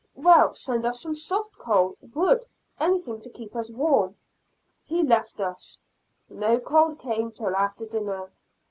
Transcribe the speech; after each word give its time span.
"Well, 0.15 0.51
send 0.55 0.83
us 0.87 0.99
some 0.99 1.13
soft 1.13 1.59
coal, 1.59 1.95
wood, 2.15 2.47
anything 2.79 3.21
to 3.21 3.29
keep 3.29 3.55
us 3.55 3.69
warm." 3.69 4.15
He 4.83 5.03
left 5.03 5.39
us; 5.39 5.79
no 6.27 6.59
coal 6.59 6.95
came 6.95 7.31
till 7.31 7.55
after 7.55 7.85
dinner. 7.85 8.31